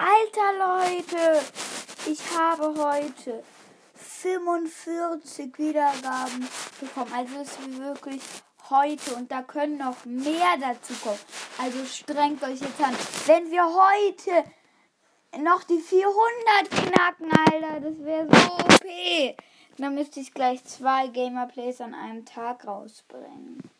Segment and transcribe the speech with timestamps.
[0.00, 1.42] Alter Leute,
[2.06, 3.44] ich habe heute
[3.92, 6.48] 45 Wiedergaben
[6.80, 7.12] bekommen.
[7.14, 8.22] Also es ist wirklich
[8.70, 11.18] heute und da können noch mehr dazu kommen.
[11.58, 12.96] Also strengt euch jetzt an.
[13.26, 14.42] Wenn wir heute
[15.42, 19.36] noch die 400 knacken, Alter, das wäre so OP.
[19.76, 23.70] Dann müsste ich gleich zwei Gamerplays an einem Tag rausbringen.